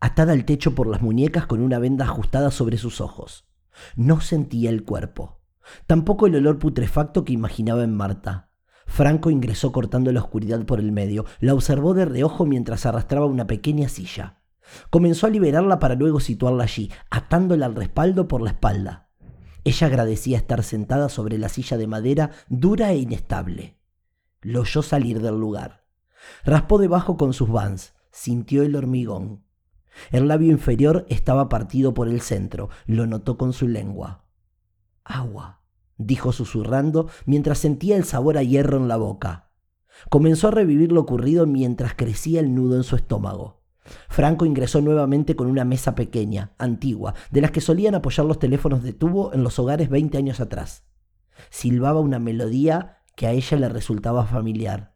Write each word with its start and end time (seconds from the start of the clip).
Atada 0.00 0.32
al 0.32 0.44
techo 0.44 0.74
por 0.74 0.86
las 0.86 1.02
muñecas 1.02 1.46
con 1.46 1.60
una 1.60 1.78
venda 1.78 2.04
ajustada 2.04 2.50
sobre 2.50 2.78
sus 2.78 3.00
ojos. 3.00 3.46
No 3.96 4.20
sentía 4.20 4.70
el 4.70 4.84
cuerpo, 4.84 5.40
tampoco 5.86 6.26
el 6.26 6.36
olor 6.36 6.58
putrefacto 6.58 7.24
que 7.24 7.32
imaginaba 7.32 7.84
en 7.84 7.94
Marta. 7.94 8.50
Franco 8.86 9.30
ingresó 9.30 9.70
cortando 9.70 10.10
la 10.12 10.20
oscuridad 10.20 10.64
por 10.64 10.80
el 10.80 10.92
medio, 10.92 11.26
la 11.40 11.54
observó 11.54 11.94
de 11.94 12.06
reojo 12.06 12.46
mientras 12.46 12.86
arrastraba 12.86 13.26
una 13.26 13.46
pequeña 13.46 13.88
silla. 13.88 14.40
Comenzó 14.90 15.26
a 15.26 15.30
liberarla 15.30 15.78
para 15.78 15.94
luego 15.94 16.20
situarla 16.20 16.64
allí, 16.64 16.90
atándola 17.10 17.66
al 17.66 17.74
respaldo 17.74 18.28
por 18.28 18.40
la 18.40 18.50
espalda. 18.50 19.10
Ella 19.64 19.86
agradecía 19.86 20.38
estar 20.38 20.62
sentada 20.62 21.08
sobre 21.08 21.38
la 21.38 21.48
silla 21.48 21.76
de 21.76 21.86
madera 21.86 22.30
dura 22.48 22.92
e 22.92 22.98
inestable. 22.98 23.78
Lo 24.40 24.60
oyó 24.60 24.82
salir 24.82 25.20
del 25.20 25.38
lugar. 25.38 25.84
Raspó 26.44 26.78
debajo 26.78 27.16
con 27.16 27.32
sus 27.32 27.50
vans, 27.50 27.94
sintió 28.10 28.62
el 28.62 28.76
hormigón. 28.76 29.44
El 30.10 30.28
labio 30.28 30.52
inferior 30.52 31.06
estaba 31.08 31.48
partido 31.48 31.94
por 31.94 32.08
el 32.08 32.20
centro, 32.20 32.70
lo 32.86 33.06
notó 33.06 33.36
con 33.38 33.52
su 33.52 33.68
lengua. 33.68 34.24
Agua, 35.04 35.62
dijo 35.96 36.32
susurrando 36.32 37.08
mientras 37.26 37.58
sentía 37.58 37.96
el 37.96 38.04
sabor 38.04 38.38
a 38.38 38.42
hierro 38.42 38.76
en 38.76 38.88
la 38.88 38.96
boca. 38.96 39.50
Comenzó 40.10 40.48
a 40.48 40.52
revivir 40.52 40.92
lo 40.92 41.00
ocurrido 41.00 41.46
mientras 41.46 41.94
crecía 41.94 42.40
el 42.40 42.54
nudo 42.54 42.76
en 42.76 42.84
su 42.84 42.96
estómago. 42.96 43.62
Franco 44.08 44.44
ingresó 44.44 44.80
nuevamente 44.80 45.34
con 45.34 45.48
una 45.48 45.64
mesa 45.64 45.94
pequeña, 45.94 46.52
antigua, 46.58 47.14
de 47.30 47.40
las 47.40 47.50
que 47.50 47.60
solían 47.60 47.94
apoyar 47.94 48.26
los 48.26 48.38
teléfonos 48.38 48.82
de 48.82 48.92
tubo 48.92 49.32
en 49.32 49.42
los 49.42 49.58
hogares 49.58 49.88
veinte 49.88 50.18
años 50.18 50.40
atrás. 50.40 50.84
Silbaba 51.50 52.00
una 52.00 52.18
melodía 52.18 53.02
que 53.16 53.26
a 53.26 53.32
ella 53.32 53.56
le 53.56 53.68
resultaba 53.68 54.26
familiar. 54.26 54.94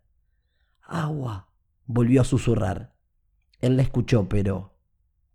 Agua, 0.83 1.49
volvió 1.87 2.21
a 2.21 2.25
susurrar. 2.25 2.95
Él 3.61 3.77
la 3.77 3.83
escuchó, 3.83 4.29
pero 4.29 4.72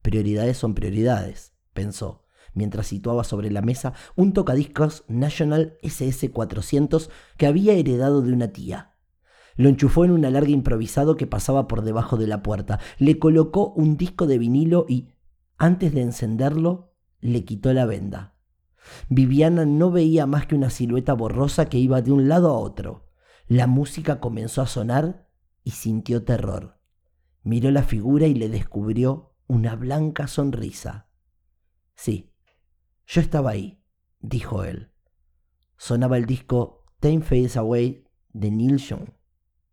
Prioridades 0.07 0.55
son 0.55 0.73
prioridades, 0.73 1.51
pensó, 1.73 2.23
mientras 2.53 2.87
situaba 2.87 3.25
sobre 3.25 3.51
la 3.51 3.61
mesa 3.61 3.91
un 4.15 4.31
tocadiscos 4.31 5.03
National 5.09 5.77
SS400 5.83 7.09
que 7.35 7.45
había 7.45 7.73
heredado 7.73 8.21
de 8.21 8.31
una 8.31 8.53
tía. 8.53 8.93
Lo 9.57 9.67
enchufó 9.67 10.05
en 10.05 10.11
un 10.11 10.23
alargue 10.23 10.53
improvisado 10.53 11.17
que 11.17 11.27
pasaba 11.27 11.67
por 11.67 11.81
debajo 11.81 12.15
de 12.15 12.25
la 12.25 12.41
puerta, 12.41 12.79
le 12.99 13.19
colocó 13.19 13.73
un 13.73 13.97
disco 13.97 14.27
de 14.27 14.37
vinilo 14.37 14.85
y, 14.87 15.09
antes 15.57 15.93
de 15.93 16.03
encenderlo, 16.03 16.93
le 17.19 17.43
quitó 17.43 17.73
la 17.73 17.85
venda. 17.85 18.37
Viviana 19.09 19.65
no 19.65 19.91
veía 19.91 20.25
más 20.25 20.45
que 20.45 20.55
una 20.55 20.69
silueta 20.69 21.11
borrosa 21.15 21.65
que 21.65 21.79
iba 21.79 22.01
de 22.01 22.13
un 22.13 22.29
lado 22.29 22.51
a 22.51 22.57
otro. 22.57 23.09
La 23.49 23.67
música 23.67 24.21
comenzó 24.21 24.61
a 24.61 24.67
sonar 24.67 25.27
y 25.65 25.71
sintió 25.71 26.23
terror. 26.23 26.79
Miró 27.43 27.71
la 27.71 27.83
figura 27.83 28.27
y 28.27 28.35
le 28.35 28.47
descubrió 28.47 29.26
una 29.47 29.75
blanca 29.75 30.27
sonrisa. 30.27 31.09
Sí, 31.95 32.33
yo 33.05 33.21
estaba 33.21 33.51
ahí, 33.51 33.81
dijo 34.19 34.63
él. 34.63 34.91
Sonaba 35.77 36.17
el 36.17 36.25
disco 36.25 36.85
Ten 36.99 37.21
Fades 37.21 37.57
Away 37.57 38.05
de 38.33 38.51
Neil 38.51 38.77
Young. 38.77 39.16